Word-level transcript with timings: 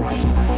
Estrada. 0.00 0.49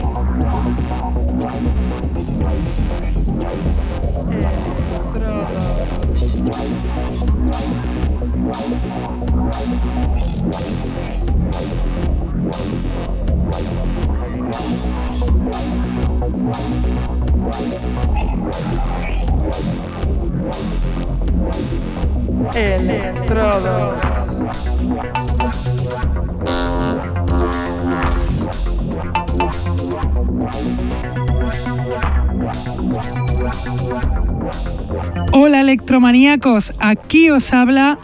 Electromaníacos, 35.73 36.75
aquí 36.81 37.31
os 37.31 37.53
habla 37.53 37.99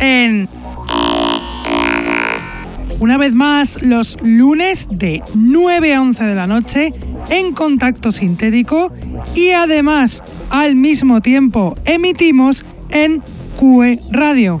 en 0.00 0.48
una 2.98 3.18
vez 3.18 3.34
más 3.34 3.80
los 3.82 4.16
lunes 4.22 4.88
de 4.90 5.22
9 5.34 5.94
a 5.94 6.02
11 6.02 6.24
de 6.24 6.34
la 6.34 6.46
noche 6.46 6.94
en 7.28 7.52
contacto 7.52 8.10
sintético 8.10 8.90
y 9.34 9.50
además 9.50 10.22
al 10.50 10.76
mismo 10.76 11.20
tiempo 11.20 11.74
emitimos 11.84 12.64
en 12.88 13.22
QE 13.58 14.00
Radio. 14.10 14.60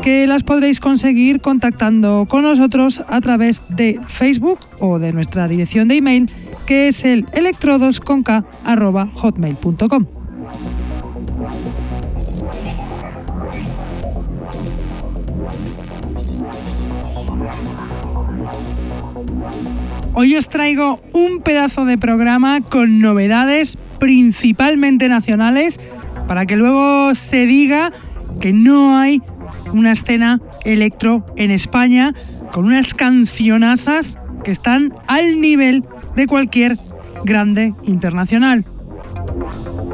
que 0.00 0.26
las 0.26 0.42
podréis 0.42 0.80
conseguir 0.80 1.40
contactando 1.40 2.26
con 2.28 2.42
nosotros 2.42 3.00
a 3.08 3.20
través 3.20 3.76
de 3.76 4.00
Facebook 4.08 4.58
o 4.80 4.98
de 4.98 5.12
nuestra 5.12 5.46
dirección 5.48 5.88
de 5.88 5.96
email 5.96 6.30
que 6.66 6.88
es 6.88 7.04
el 7.04 7.26
electrodosconk.hotmail.com. 7.32 10.06
Hoy 20.14 20.36
os 20.36 20.48
traigo 20.48 21.00
un 21.12 21.40
pedazo 21.40 21.84
de 21.84 21.98
programa 21.98 22.60
con 22.60 22.98
novedades 22.98 23.76
principalmente 23.98 25.08
nacionales 25.08 25.80
para 26.28 26.46
que 26.46 26.56
luego 26.56 27.14
se 27.14 27.46
diga 27.46 27.92
que 28.40 28.52
no 28.52 28.98
hay 28.98 29.20
una 29.72 29.92
escena 29.92 30.40
electro 30.64 31.24
en 31.36 31.50
España 31.50 32.14
con 32.52 32.66
unas 32.66 32.94
cancionazas 32.94 34.18
que 34.44 34.50
están 34.50 34.94
al 35.06 35.40
nivel 35.40 35.84
de 36.16 36.26
cualquier 36.26 36.78
grande 37.24 37.72
internacional. 37.84 38.64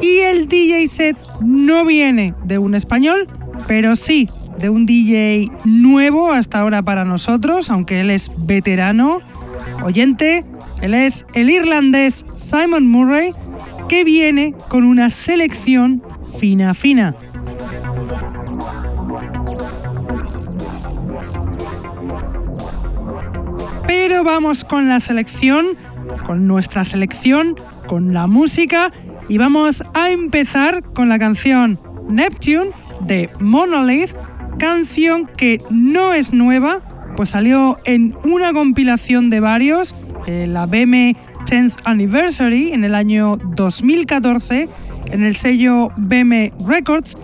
Y 0.01 0.19
el 0.19 0.47
DJ 0.47 0.87
set 0.87 1.17
no 1.41 1.85
viene 1.85 2.33
de 2.43 2.57
un 2.57 2.75
español, 2.75 3.27
pero 3.67 3.95
sí 3.95 4.29
de 4.59 4.69
un 4.69 4.85
DJ 4.85 5.51
nuevo 5.65 6.31
hasta 6.31 6.59
ahora 6.59 6.81
para 6.81 7.05
nosotros, 7.05 7.69
aunque 7.69 8.01
él 8.01 8.09
es 8.09 8.29
veterano, 8.45 9.19
oyente, 9.83 10.43
él 10.81 10.93
es 10.93 11.25
el 11.33 11.49
irlandés 11.49 12.25
Simon 12.35 12.85
Murray, 12.87 13.31
que 13.87 14.03
viene 14.03 14.53
con 14.67 14.83
una 14.83 15.09
selección 15.09 16.03
fina 16.39 16.73
fina. 16.73 17.15
Pero 23.89 24.23
vamos 24.23 24.63
con 24.63 24.87
la 24.87 24.99
selección, 24.99 25.65
con 26.27 26.45
nuestra 26.45 26.83
selección, 26.83 27.55
con 27.87 28.13
la 28.13 28.27
música. 28.27 28.91
Y 29.27 29.39
vamos 29.39 29.83
a 29.95 30.11
empezar 30.11 30.83
con 30.83 31.09
la 31.09 31.17
canción 31.17 31.79
Neptune 32.07 32.69
de 33.01 33.31
Monolith, 33.39 34.11
canción 34.59 35.27
que 35.35 35.57
no 35.71 36.13
es 36.13 36.33
nueva, 36.33 36.81
pues 37.17 37.29
salió 37.29 37.77
en 37.83 38.15
una 38.23 38.53
compilación 38.53 39.31
de 39.31 39.39
varios, 39.39 39.95
eh, 40.27 40.45
la 40.47 40.67
BM 40.67 41.15
10th 41.47 41.81
Anniversary 41.83 42.73
en 42.73 42.83
el 42.83 42.93
año 42.93 43.37
2014 43.55 44.69
en 45.11 45.23
el 45.23 45.35
sello 45.35 45.89
BM 45.97 46.53
Records, 46.67 47.17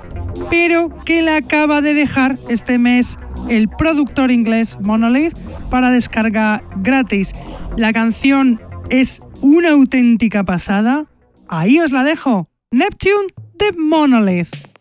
pero 0.50 0.90
que 1.06 1.22
la 1.22 1.38
acaba 1.38 1.82
de 1.82 1.94
dejar 1.94 2.36
este 2.50 2.78
mes 2.78 3.18
el 3.50 3.70
productor 3.70 4.32
inglés 4.32 4.78
Monolith 4.82 5.38
para 5.70 5.92
descarga 5.92 6.62
gratis. 6.78 7.34
La 7.78 7.94
canción 7.94 8.60
es 8.90 9.22
una 9.42 9.72
auténtica 9.72 10.44
pasada. 10.44 11.06
Ahí 11.48 11.80
os 11.80 11.92
la 11.92 12.04
dejo. 12.04 12.50
Neptune 12.72 13.28
de 13.58 13.72
Monolith. 13.78 14.75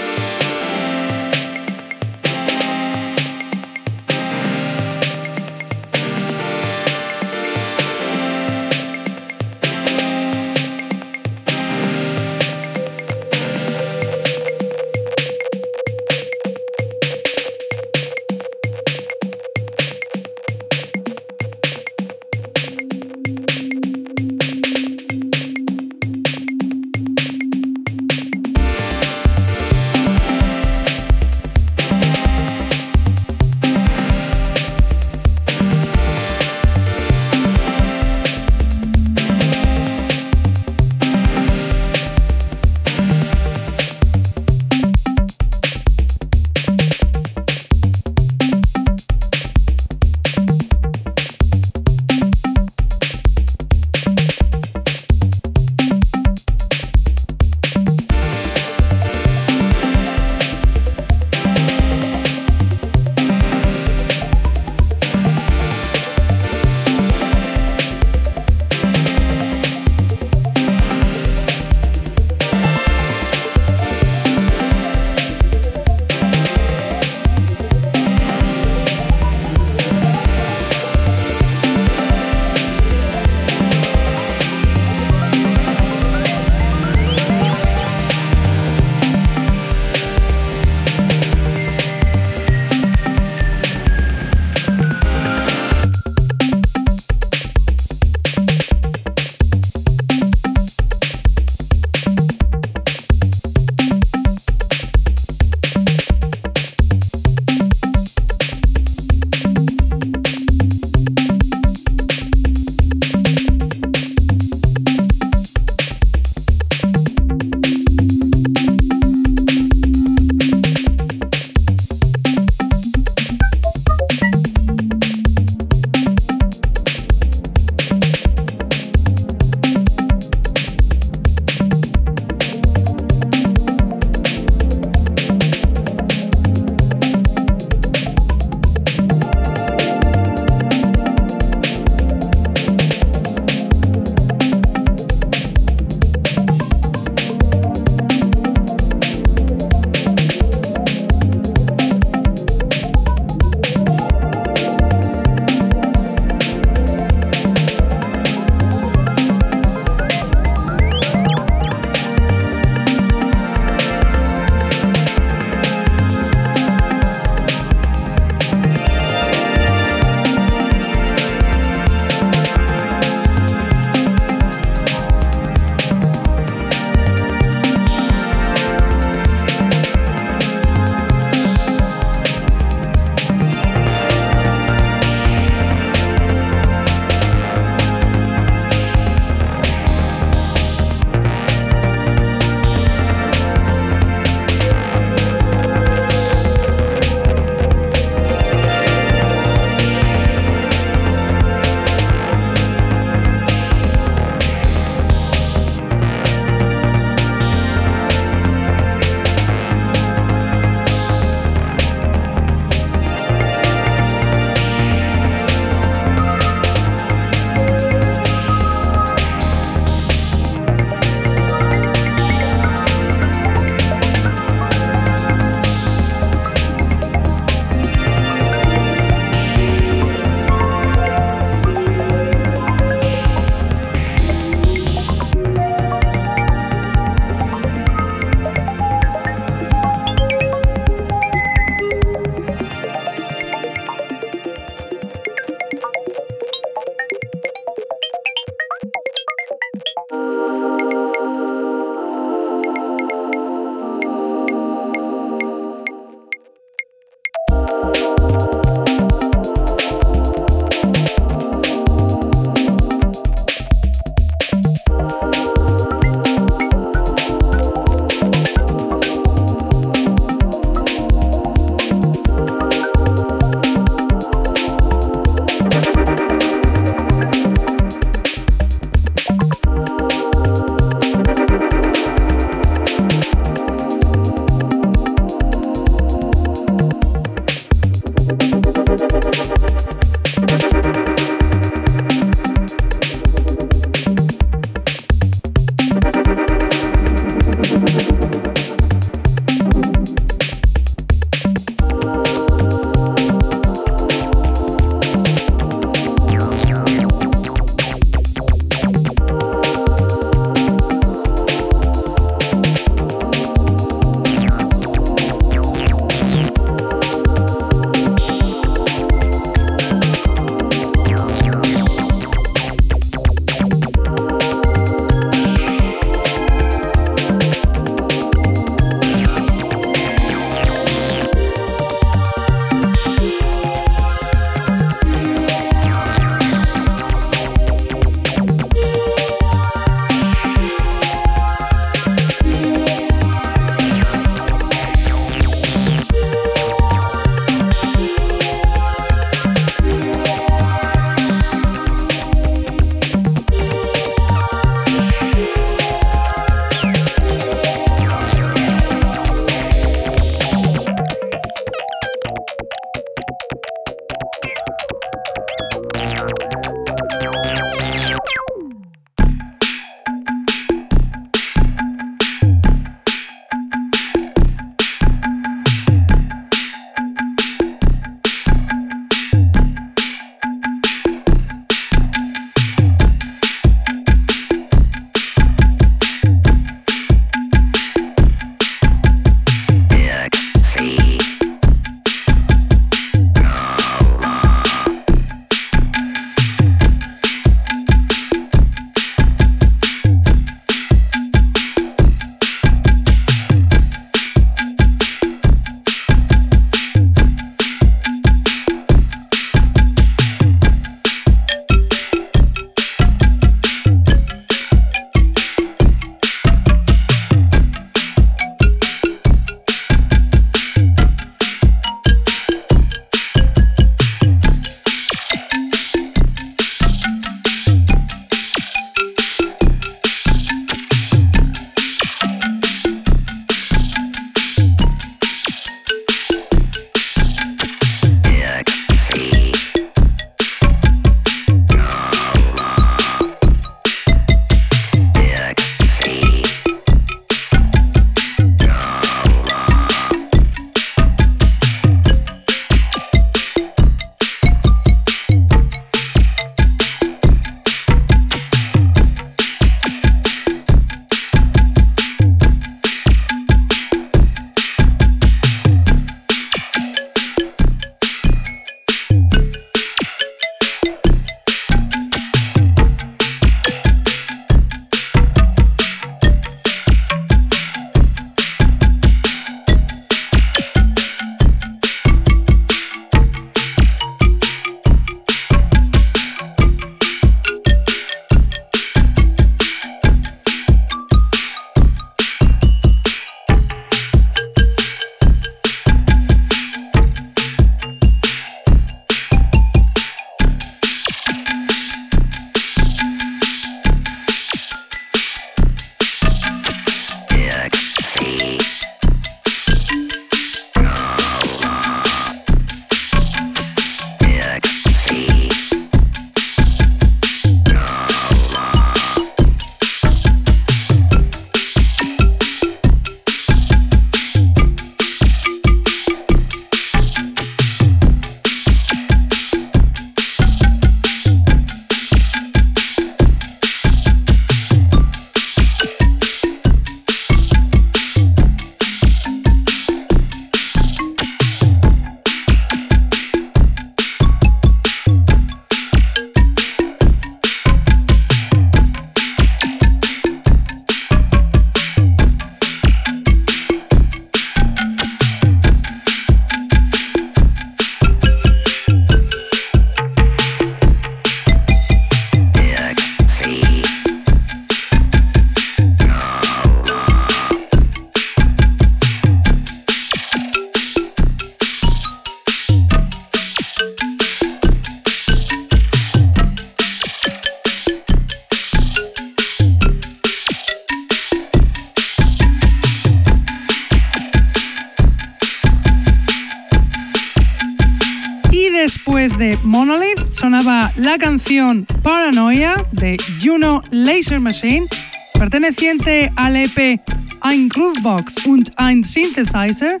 Paranoia 592.02 592.86
de 592.92 593.16
Juno 593.42 593.82
Laser 593.90 594.40
Machine, 594.40 594.86
perteneciente 595.32 596.30
al 596.36 596.54
EP 596.54 597.00
Ein 597.40 597.70
Groovebox 597.70 598.44
und 598.44 598.70
ein 598.76 599.02
Synthesizer, 599.02 600.00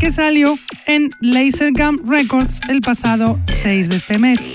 que 0.00 0.10
salió 0.10 0.58
en 0.86 1.10
Lasergum 1.20 1.98
Records 2.04 2.60
el 2.68 2.80
pasado 2.80 3.38
6 3.44 3.88
de 3.88 3.96
este 3.96 4.18
mes. 4.18 4.48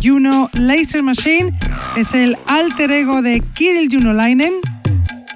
Juno 0.00 0.48
Laser 0.52 1.02
Machine 1.02 1.58
es 1.96 2.14
el 2.14 2.36
alter 2.46 2.92
ego 2.92 3.20
de 3.20 3.42
Kirill 3.54 3.90
Junolainen, 3.90 4.54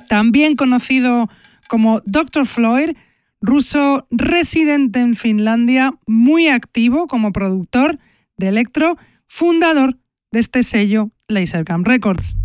también 0.09 0.54
conocido 0.54 1.28
como 1.68 2.00
Dr. 2.07 2.47
Floyd, 2.47 2.90
ruso 3.40 4.07
residente 4.12 5.00
en 5.00 5.16
Finlandia, 5.16 5.95
muy 6.07 6.47
activo 6.47 7.09
como 7.09 7.33
productor 7.33 7.99
de 8.37 8.47
electro, 8.49 8.99
fundador 9.26 9.97
de 10.32 10.40
este 10.40 10.62
sello 10.62 11.11
Lasercam 11.28 11.85
Records. 11.85 12.37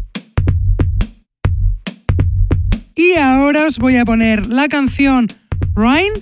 Y 2.96 3.14
ahora 3.14 3.66
os 3.66 3.80
voy 3.80 3.98
a 3.98 4.06
poner 4.06 4.48
la 4.48 4.68
canción 4.68 5.28
Rhine 5.76 6.14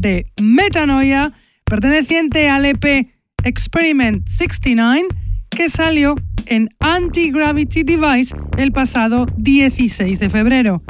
de 0.00 0.26
Metanoia, 0.40 1.32
perteneciente 1.64 2.48
al 2.48 2.64
EP 2.64 3.08
Experiment 3.44 4.26
69, 4.26 5.08
que 5.50 5.68
salió 5.68 6.14
en 6.46 6.68
Anti-Gravity 6.80 7.82
Device 7.82 8.34
el 8.56 8.72
pasado 8.72 9.26
16 9.36 10.18
de 10.18 10.30
febrero. 10.30 10.82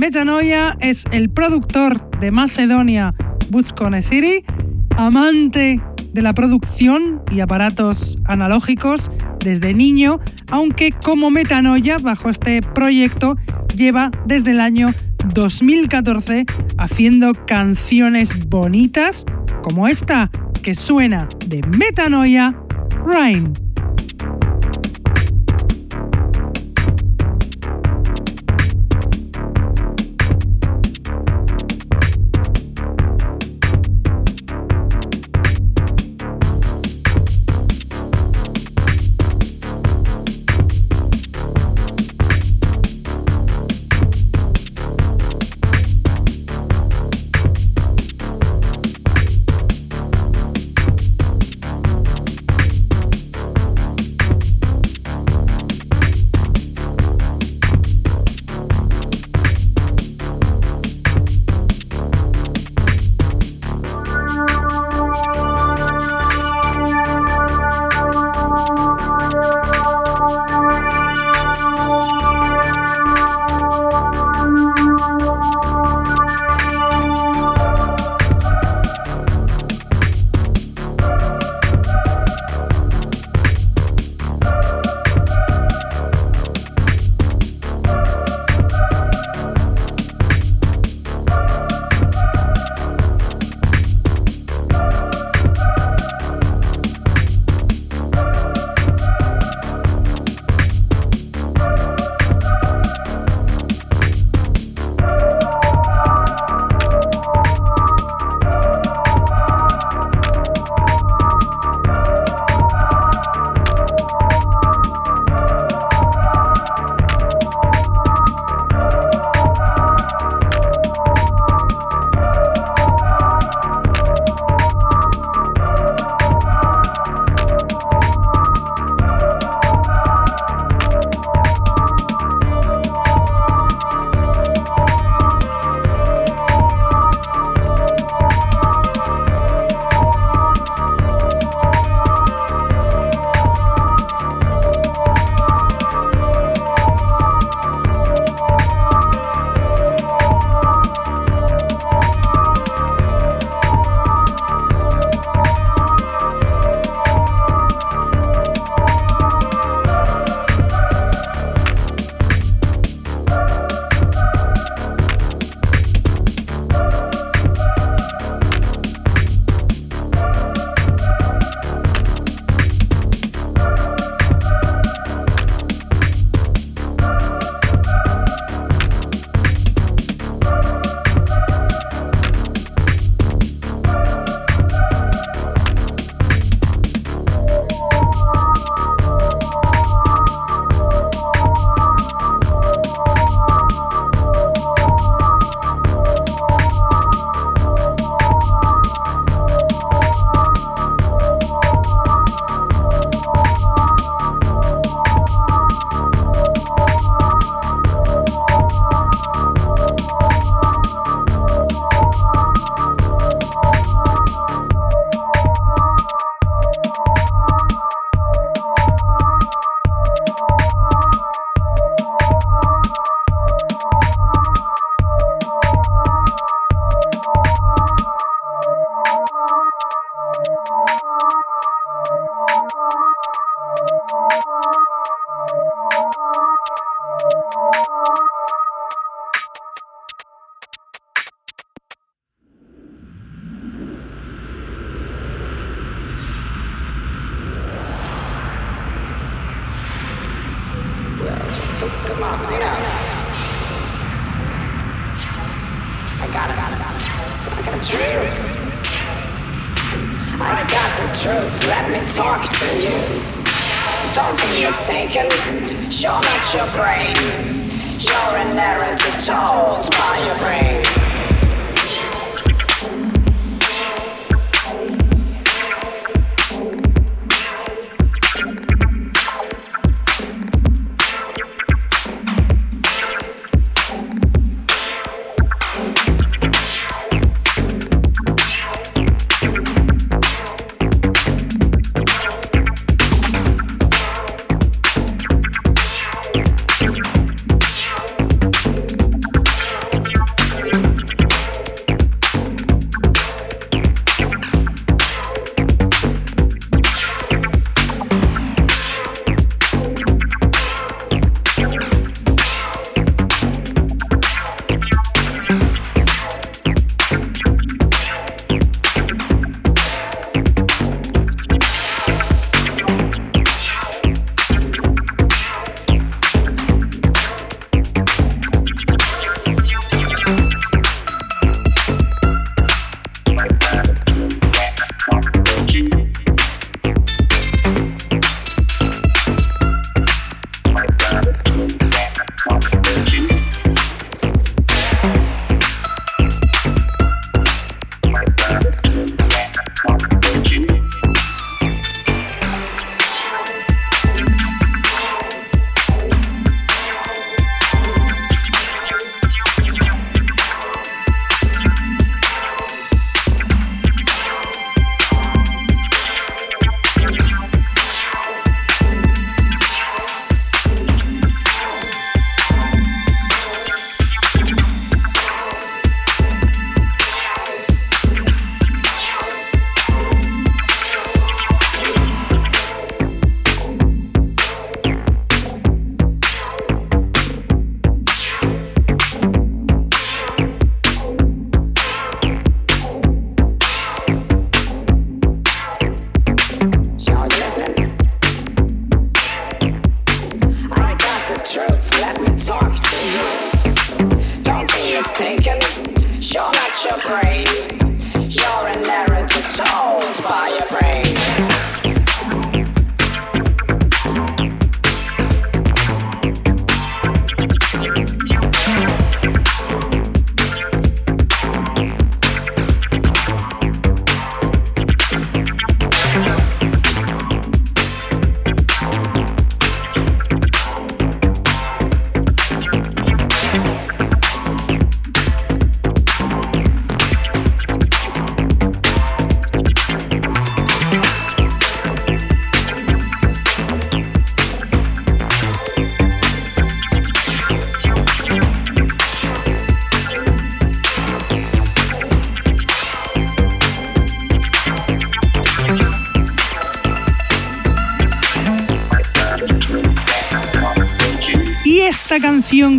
Metanoia 0.00 0.76
es 0.80 1.04
el 1.10 1.30
productor 1.30 2.10
de 2.20 2.30
Macedonia 2.30 3.14
Buscone 3.50 4.02
City, 4.02 4.44
amante 4.96 5.80
de 6.16 6.22
la 6.22 6.32
producción 6.32 7.22
y 7.30 7.40
aparatos 7.40 8.18
analógicos 8.24 9.10
desde 9.38 9.74
niño, 9.74 10.18
aunque 10.50 10.88
como 10.90 11.30
Metanoia 11.30 11.98
bajo 11.98 12.30
este 12.30 12.60
proyecto 12.62 13.36
lleva 13.76 14.10
desde 14.24 14.52
el 14.52 14.60
año 14.60 14.86
2014 15.34 16.46
haciendo 16.78 17.32
canciones 17.46 18.48
bonitas 18.48 19.26
como 19.62 19.86
esta 19.86 20.30
que 20.62 20.72
suena 20.72 21.28
de 21.48 21.60
Metanoia, 21.78 22.48
Rhyme. 23.04 23.65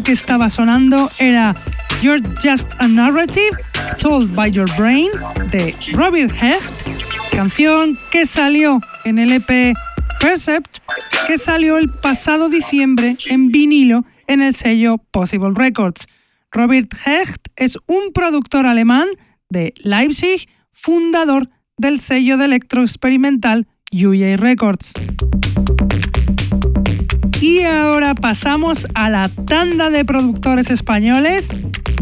Que 0.04 0.12
estaba 0.12 0.50
sonando 0.50 1.10
era 1.20 1.56
You're 2.02 2.22
Just 2.42 2.74
a 2.80 2.88
Narrative, 2.88 3.58
Told 4.00 4.34
by 4.36 4.52
Your 4.52 4.70
Brain, 4.78 5.10
de 5.52 5.76
Robert 5.94 6.32
Hecht, 6.42 6.74
canción 7.32 7.98
que 8.12 8.26
salió 8.26 8.82
en 9.06 9.20
el 9.20 9.32
EP 9.32 9.76
Percept, 10.20 10.80
que 11.28 11.38
salió 11.38 11.78
el 11.78 11.90
pasado 11.90 12.50
diciembre 12.50 13.18
en 13.28 13.50
vinilo 13.50 14.06
en 14.28 14.42
el 14.42 14.54
sello 14.54 14.98
Possible 15.12 15.52
Records. 15.54 16.08
Robert 16.52 16.94
Hecht 17.06 17.48
es 17.56 17.78
un 17.88 18.12
productor 18.14 18.66
alemán 18.66 19.08
de 19.50 19.74
Leipzig, 19.78 20.48
fundador 20.72 21.50
del 21.78 22.00
sello 22.00 22.38
de 22.38 22.46
electro 22.46 22.82
experimental 22.82 23.68
UJ 23.92 24.38
Records. 24.38 24.94
Y 27.48 27.64
ahora 27.64 28.14
pasamos 28.14 28.88
a 28.94 29.10
la 29.10 29.30
tanda 29.30 29.90
de 29.90 30.04
productores 30.04 30.70
españoles 30.70 31.48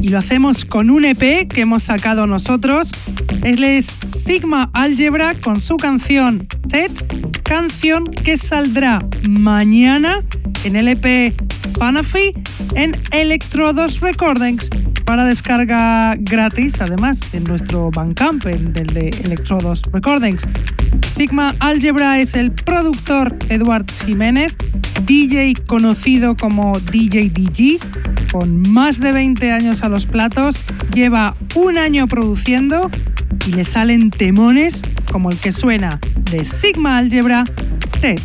y 0.02 0.08
lo 0.08 0.18
hacemos 0.18 0.66
con 0.66 0.90
un 0.90 1.06
EP 1.06 1.48
que 1.48 1.62
hemos 1.62 1.84
sacado 1.84 2.26
nosotros. 2.26 2.92
Es 3.44 4.00
Sigma 4.08 4.72
Algebra 4.74 5.36
con 5.36 5.60
su 5.60 5.78
canción 5.78 6.48
TED, 6.67 6.91
canción 7.43 8.06
que 8.06 8.38
saldrá 8.38 8.99
mañana 9.30 10.23
en 10.63 10.75
el 10.75 10.88
EP 10.88 11.34
Fanafi 11.78 12.34
en 12.75 12.91
Electrodos 13.12 13.99
Recordings 13.99 14.69
para 15.06 15.25
descarga 15.25 16.15
gratis, 16.17 16.82
además, 16.82 17.19
en 17.34 17.43
nuestro 17.43 17.91
Bandcamp, 17.91 18.45
en 18.47 18.73
del 18.73 18.88
de 18.88 19.10
Electrodos 19.23 19.84
Recordings. 19.91 20.43
Sigma 21.15 21.56
Algebra 21.60 22.19
es 22.19 22.34
el 22.34 22.51
productor 22.51 23.38
Eduard 23.49 23.86
Jiménez, 24.06 24.56
DJ 25.06 25.54
conocido 25.67 26.36
como 26.36 26.80
DJ 26.91 27.30
DG, 27.30 27.80
con 28.32 28.62
más 28.71 28.99
de 28.99 29.12
20 29.12 29.51
años 29.51 29.84
a 29.84 29.89
los 29.89 30.06
platos, 30.06 30.56
lleva 30.93 31.36
un 31.54 31.78
año 31.78 32.08
produciendo 32.08 32.89
y 33.48 33.52
le 33.54 33.63
salen 33.63 34.10
temones 34.10 34.82
como 35.12 35.30
el 35.30 35.38
que 35.38 35.52
suena 35.52 36.00
de 36.32 36.43
Sigma 36.43 36.98
Algebra 36.98 37.43
TED. 38.02 38.19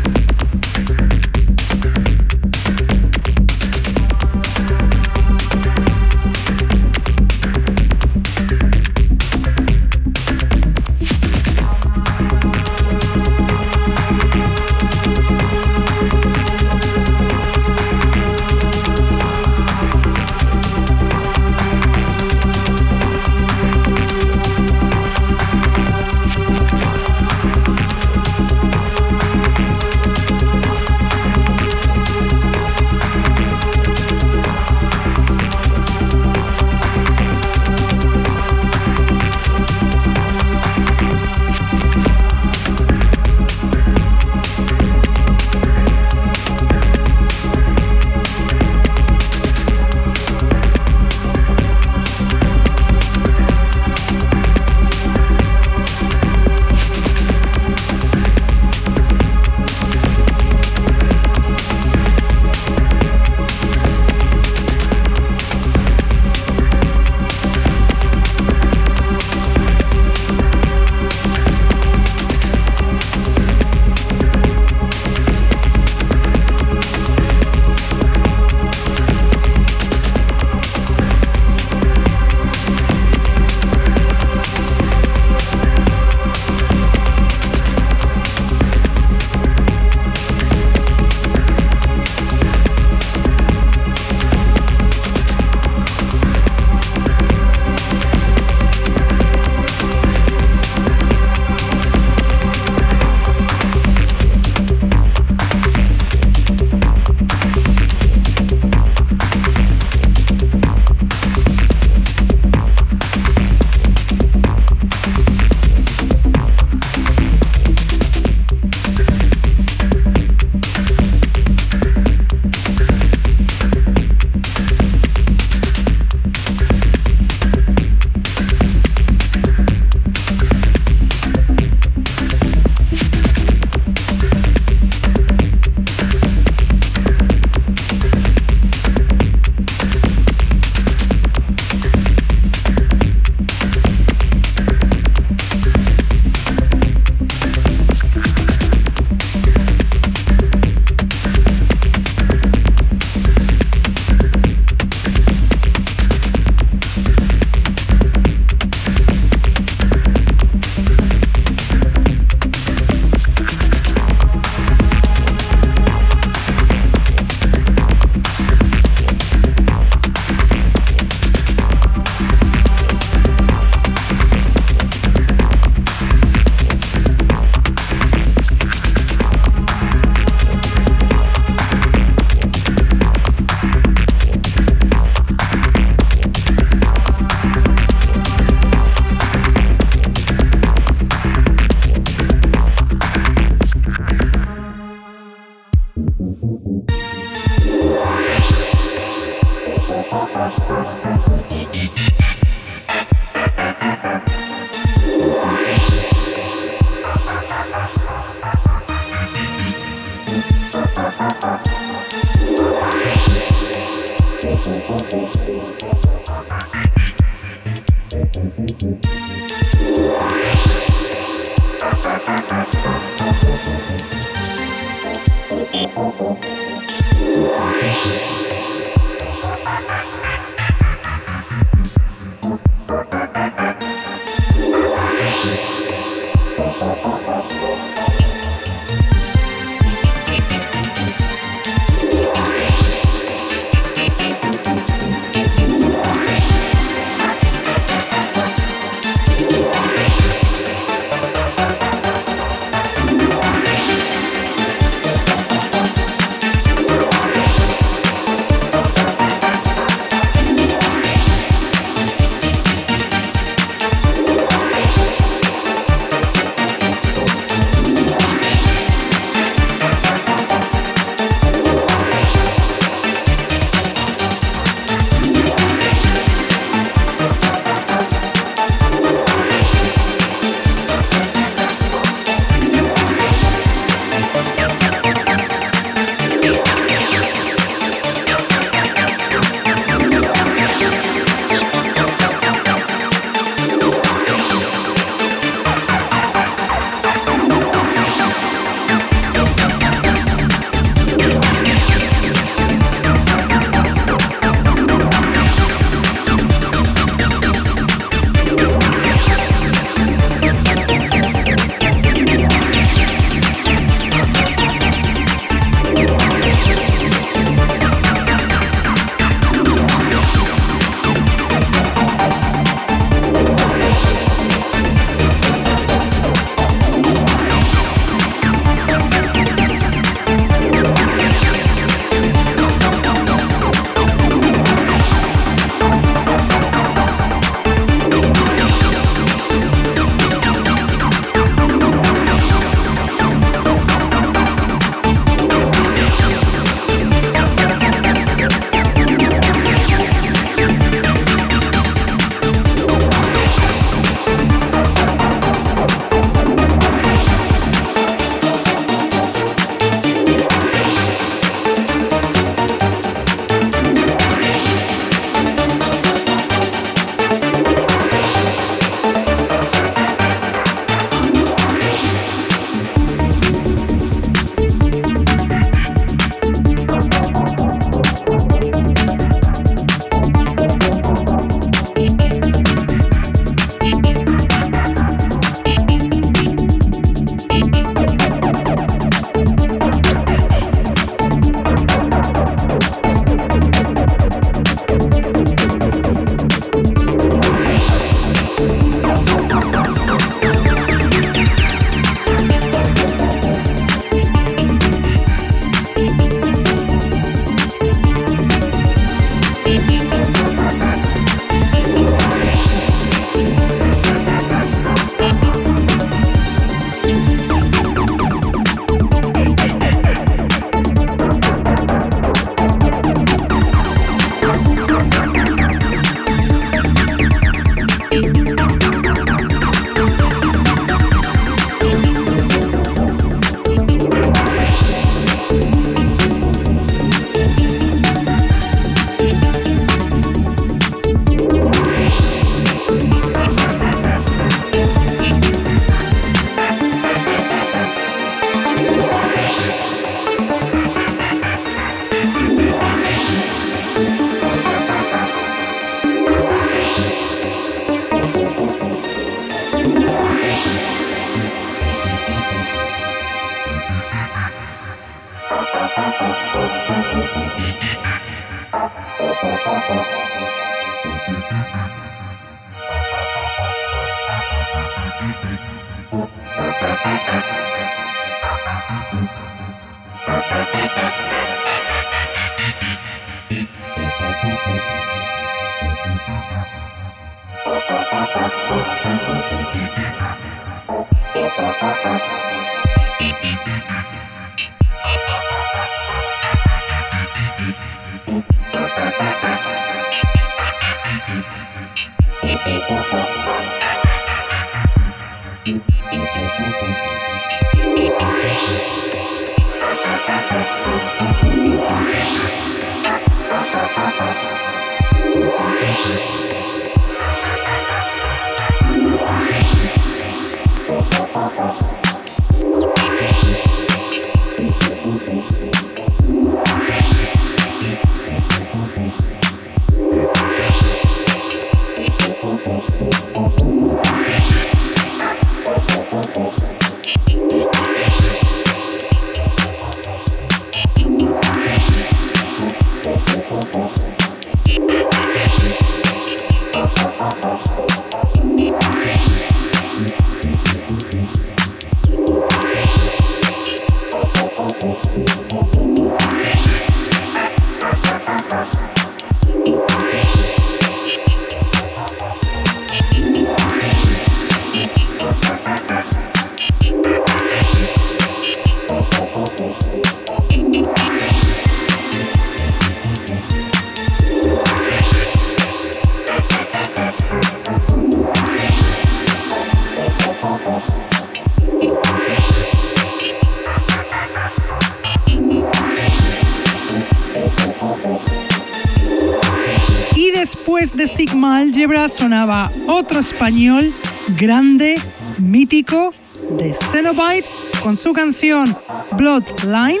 Sigma 591.22 591.58
Algebra 591.58 592.08
sonaba 592.08 592.68
otro 592.88 593.20
español 593.20 593.92
grande, 594.40 594.96
mítico, 595.38 596.12
de 596.58 596.74
Cenobite, 596.74 597.46
con 597.80 597.96
su 597.96 598.12
canción 598.12 598.76
Bloodline, 599.16 600.00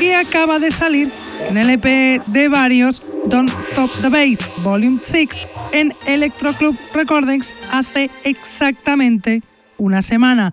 que 0.00 0.16
acaba 0.16 0.58
de 0.58 0.72
salir 0.72 1.08
en 1.48 1.56
el 1.56 1.70
EP 1.70 2.20
de 2.26 2.48
varios 2.48 3.00
Don't 3.26 3.48
Stop 3.60 3.92
the 4.02 4.08
Bass 4.08 4.44
Volume 4.64 4.98
6 5.00 5.46
en 5.70 5.94
Electro 6.08 6.52
Club 6.54 6.76
Recordings 6.94 7.54
hace 7.70 8.10
exactamente 8.24 9.44
una 9.78 10.02
semana. 10.02 10.52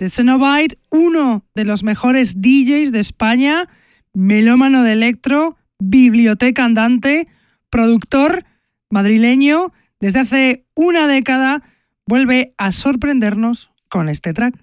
De 0.00 0.08
Cenobite, 0.08 0.76
uno 0.90 1.44
de 1.54 1.64
los 1.66 1.84
mejores 1.84 2.42
DJs 2.42 2.90
de 2.90 2.98
España, 2.98 3.68
melómano 4.12 4.82
de 4.82 4.94
electro, 4.94 5.56
biblioteca 5.78 6.64
andante, 6.64 7.28
productor 7.70 8.44
madrileño, 8.90 9.72
desde 10.00 10.20
hace 10.20 10.64
una 10.74 11.06
década, 11.06 11.62
vuelve 12.06 12.52
a 12.58 12.72
sorprendernos 12.72 13.70
con 13.88 14.08
este 14.08 14.32
track. 14.32 14.54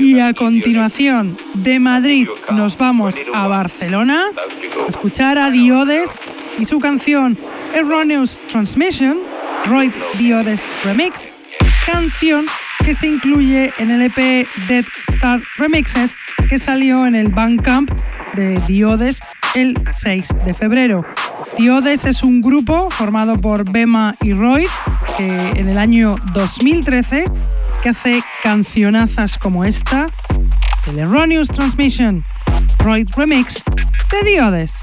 Y 0.00 0.20
a 0.20 0.34
continuación, 0.34 1.36
de 1.54 1.78
Madrid 1.78 2.28
nos 2.52 2.76
vamos 2.76 3.14
a 3.32 3.46
Barcelona 3.46 4.26
a 4.84 4.86
escuchar 4.88 5.38
a 5.38 5.50
Diodes 5.50 6.18
y 6.58 6.64
su 6.66 6.80
canción 6.80 7.38
Erroneous 7.74 8.40
Transmission, 8.48 9.18
Roy 9.66 9.90
Diodes 10.18 10.66
Remix, 10.84 11.30
canción 11.86 12.44
que 12.88 12.94
se 12.94 13.06
incluye 13.06 13.70
en 13.76 13.90
el 13.90 14.00
EP 14.00 14.48
Dead 14.66 14.84
Star 15.08 15.42
Remixes 15.58 16.14
que 16.48 16.58
salió 16.58 17.06
en 17.06 17.14
el 17.14 17.28
Bandcamp 17.28 17.90
de 18.32 18.58
Diodes 18.66 19.20
el 19.54 19.78
6 19.92 20.28
de 20.46 20.54
febrero. 20.54 21.04
Diodes 21.58 22.06
es 22.06 22.22
un 22.22 22.40
grupo 22.40 22.88
formado 22.88 23.38
por 23.38 23.70
Bema 23.70 24.16
y 24.22 24.32
Roy, 24.32 24.66
que 25.18 25.50
en 25.56 25.68
el 25.68 25.76
año 25.76 26.16
2013 26.32 27.26
que 27.82 27.90
hace 27.90 28.22
cancionazas 28.42 29.36
como 29.36 29.66
esta, 29.66 30.06
el 30.86 30.98
Erroneous 30.98 31.48
Transmission, 31.48 32.24
Roy 32.78 33.04
Remix 33.14 33.62
de 34.10 34.30
Diodes. 34.30 34.82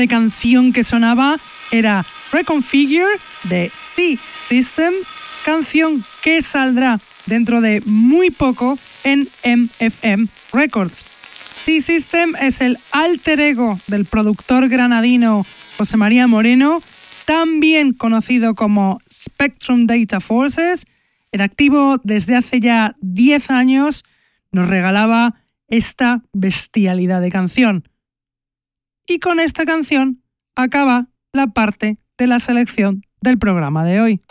De 0.00 0.08
canción 0.08 0.72
que 0.72 0.82
sonaba 0.82 1.36
era 1.70 2.06
Reconfigure 2.32 3.18
de 3.44 3.68
C 3.68 4.16
System, 4.16 4.94
canción 5.44 6.02
que 6.22 6.40
saldrá 6.40 6.98
dentro 7.26 7.60
de 7.60 7.82
muy 7.84 8.30
poco 8.30 8.78
en 9.04 9.28
MFM 9.44 10.26
Records. 10.54 11.04
C 11.04 11.82
System 11.82 12.34
es 12.40 12.62
el 12.62 12.78
alter 12.92 13.40
ego 13.40 13.78
del 13.88 14.06
productor 14.06 14.70
granadino 14.70 15.44
José 15.76 15.98
María 15.98 16.26
Moreno, 16.26 16.82
también 17.26 17.92
conocido 17.92 18.54
como 18.54 19.00
Spectrum 19.12 19.86
Data 19.86 20.20
Forces, 20.20 20.86
en 21.30 21.42
activo 21.42 21.98
desde 22.04 22.36
hace 22.36 22.58
ya 22.60 22.96
10 23.02 23.50
años, 23.50 24.04
nos 24.50 24.66
regalaba 24.66 25.34
esta 25.68 26.22
bestialidad 26.32 27.20
de 27.20 27.30
canción. 27.30 27.84
Y 29.10 29.18
con 29.18 29.40
esta 29.40 29.64
canción 29.64 30.22
acaba 30.54 31.08
la 31.32 31.48
parte 31.48 31.98
de 32.16 32.28
la 32.28 32.38
selección 32.38 33.02
del 33.20 33.38
programa 33.38 33.84
de 33.84 34.00
hoy. 34.00 34.22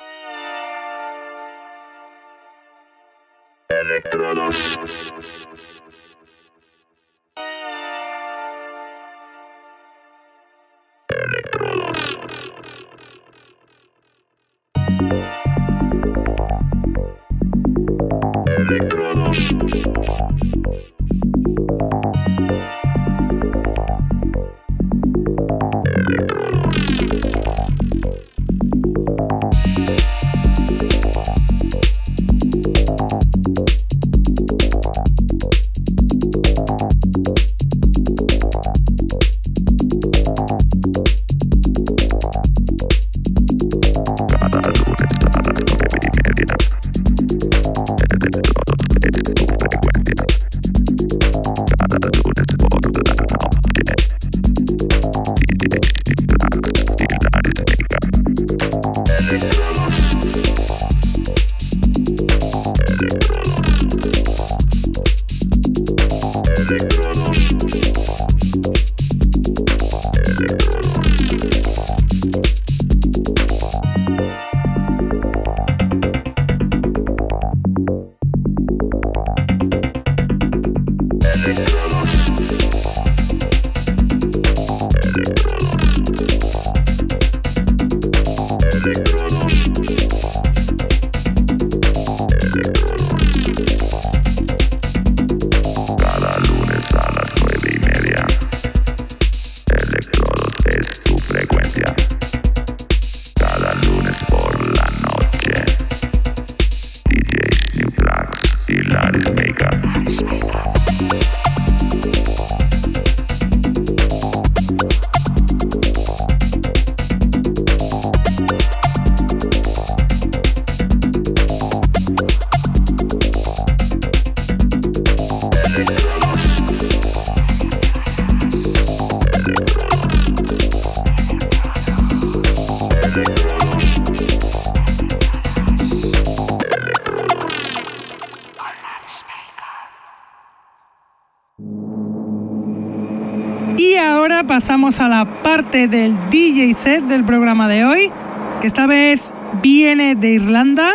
Del 145.88 146.16
DJ 146.30 146.74
set 146.74 147.04
del 147.06 147.24
programa 147.24 147.68
de 147.68 147.86
hoy, 147.86 148.12
que 148.60 148.68
esta 148.68 148.86
vez 148.86 149.32
viene 149.62 150.16
de 150.16 150.32
Irlanda, 150.32 150.92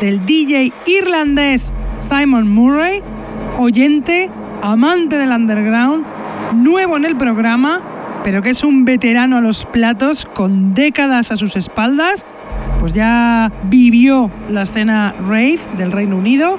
del 0.00 0.24
DJ 0.24 0.72
irlandés 0.86 1.72
Simon 1.98 2.48
Murray, 2.48 3.02
oyente, 3.58 4.30
amante 4.62 5.18
del 5.18 5.30
underground, 5.30 6.04
nuevo 6.54 6.96
en 6.96 7.04
el 7.04 7.16
programa, 7.16 7.80
pero 8.24 8.42
que 8.42 8.50
es 8.50 8.64
un 8.64 8.84
veterano 8.84 9.36
a 9.36 9.40
los 9.40 9.66
platos 9.66 10.26
con 10.34 10.72
décadas 10.74 11.30
a 11.30 11.36
sus 11.36 11.54
espaldas, 11.56 12.24
pues 12.80 12.94
ya 12.94 13.52
vivió 13.64 14.30
la 14.48 14.62
escena 14.62 15.14
rave 15.28 15.60
del 15.76 15.92
Reino 15.92 16.16
Unido, 16.16 16.58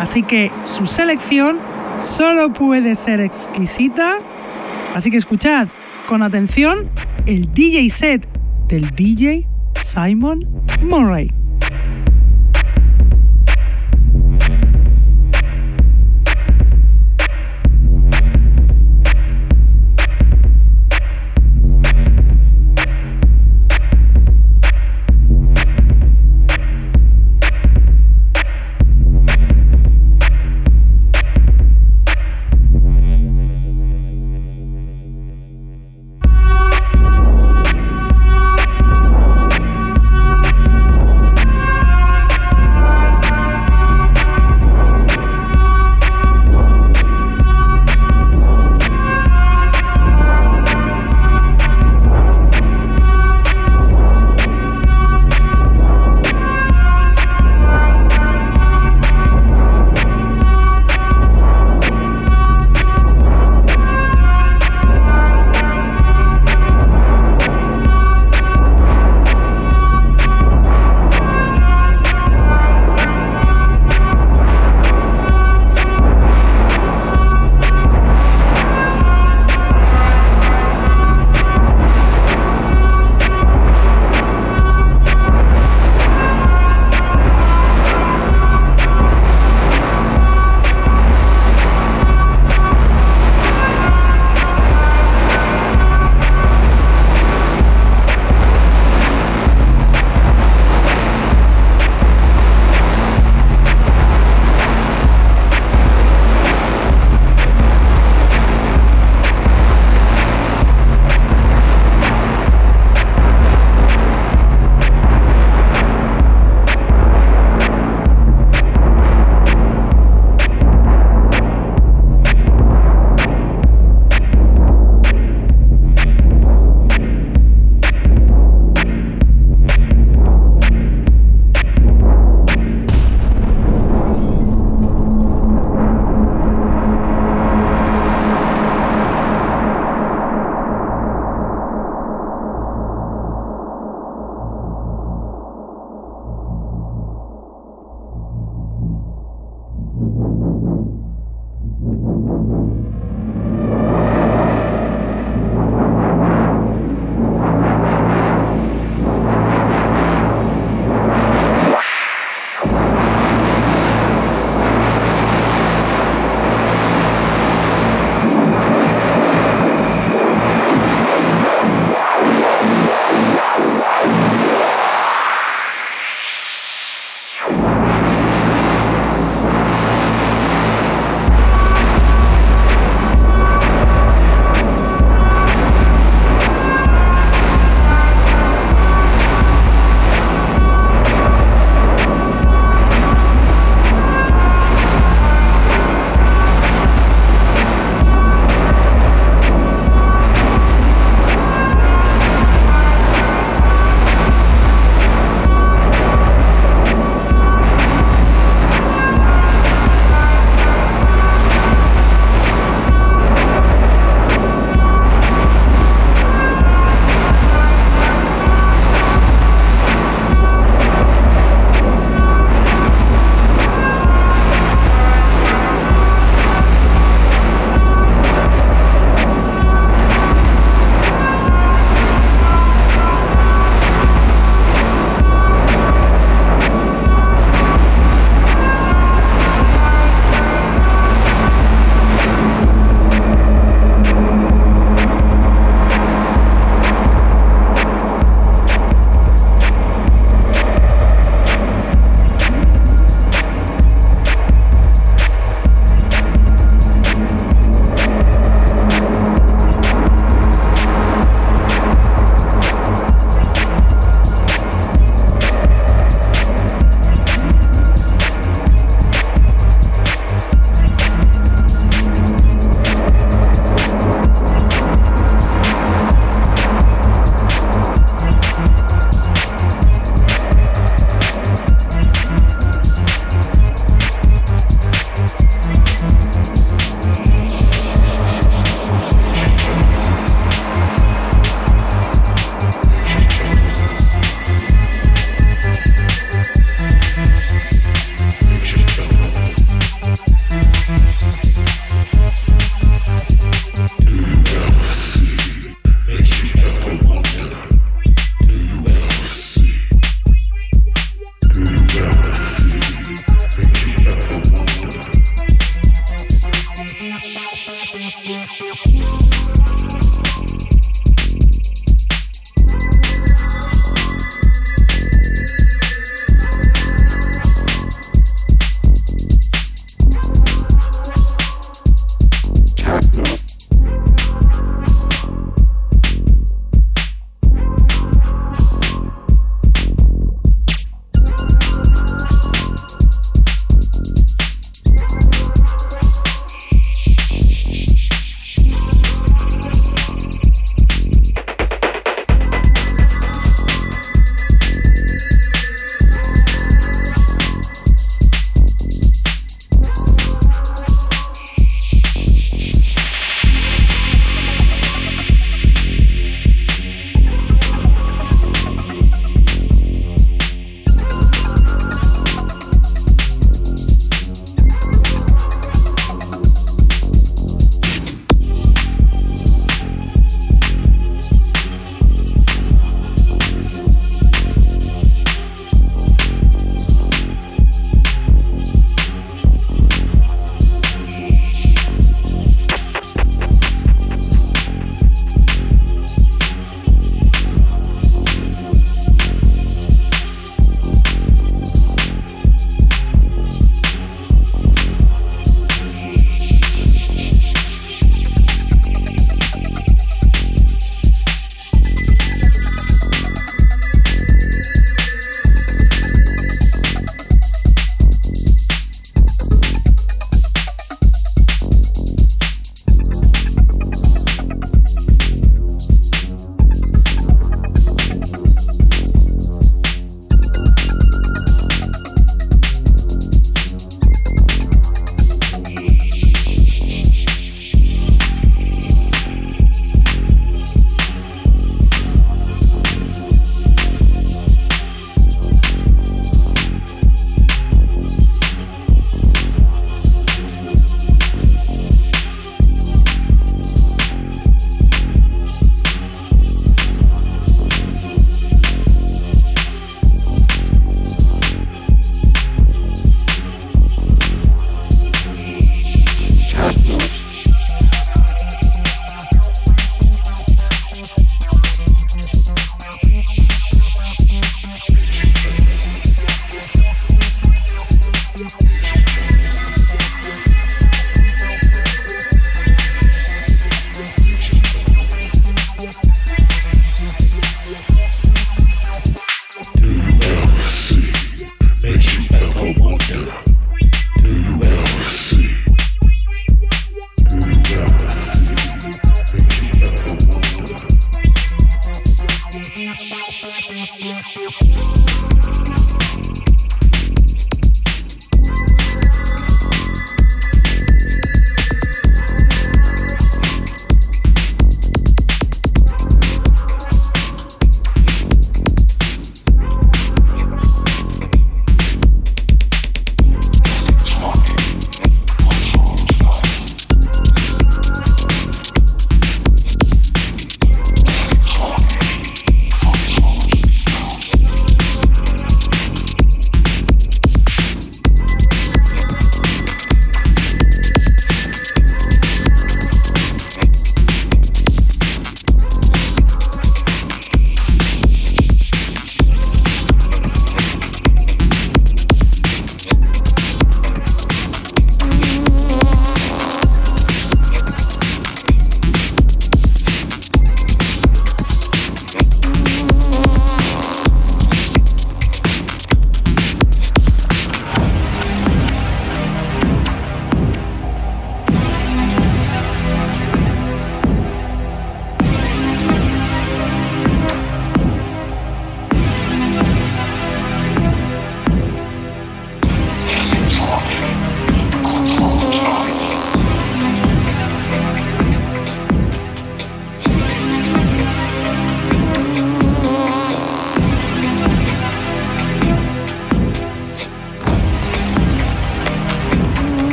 así 0.00 0.22
que 0.22 0.52
su 0.64 0.86
selección 0.86 1.58
solo 1.98 2.52
puede 2.52 2.94
ser 2.94 3.20
exquisita. 3.20 4.18
Así 4.94 5.10
que 5.10 5.16
escuchad, 5.16 5.68
con 6.06 6.22
atención 6.22 6.90
el 7.26 7.48
DJ 7.54 7.88
set 7.88 8.28
del 8.68 8.90
DJ 8.94 9.46
Simon 9.76 10.46
Murray. 10.82 11.43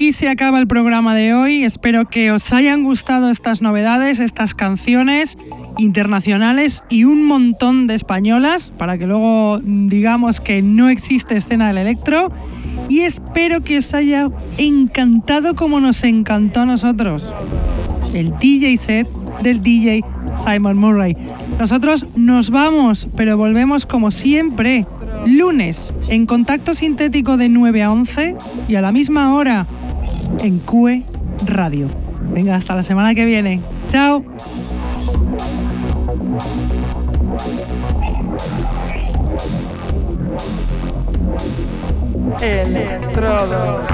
Aquí 0.00 0.12
se 0.14 0.30
acaba 0.30 0.58
el 0.58 0.66
programa 0.66 1.14
de 1.14 1.34
hoy. 1.34 1.62
Espero 1.62 2.08
que 2.08 2.32
os 2.32 2.54
hayan 2.54 2.84
gustado 2.84 3.28
estas 3.28 3.60
novedades, 3.60 4.18
estas 4.18 4.54
canciones 4.54 5.36
internacionales 5.76 6.82
y 6.88 7.04
un 7.04 7.26
montón 7.26 7.86
de 7.86 7.96
españolas, 7.96 8.72
para 8.78 8.96
que 8.96 9.06
luego 9.06 9.60
digamos 9.62 10.40
que 10.40 10.62
no 10.62 10.88
existe 10.88 11.36
escena 11.36 11.68
del 11.68 11.76
electro. 11.76 12.32
Y 12.88 13.00
espero 13.00 13.60
que 13.60 13.76
os 13.76 13.92
haya 13.92 14.30
encantado 14.56 15.54
como 15.54 15.80
nos 15.80 16.02
encantó 16.02 16.60
a 16.60 16.64
nosotros 16.64 17.34
el 18.14 18.34
DJ 18.38 18.78
set 18.78 19.06
del 19.42 19.62
DJ 19.62 20.02
Simon 20.42 20.78
Murray. 20.78 21.14
Nosotros 21.58 22.06
nos 22.16 22.48
vamos, 22.48 23.06
pero 23.18 23.36
volvemos 23.36 23.84
como 23.84 24.10
siempre 24.10 24.86
Lunes, 25.26 25.92
en 26.08 26.24
contacto 26.24 26.72
sintético 26.72 27.36
de 27.36 27.50
9 27.50 27.82
a 27.82 27.92
11 27.92 28.36
y 28.66 28.76
a 28.76 28.80
la 28.80 28.92
misma 28.92 29.34
hora 29.34 29.66
en 30.42 30.58
QE 30.58 31.04
Radio. 31.46 31.88
Venga, 32.32 32.56
hasta 32.56 32.74
la 32.74 32.82
semana 32.82 33.14
que 33.14 33.24
viene. 33.24 33.60
¡Chao! 33.90 34.24
Electrodo. 42.40 43.89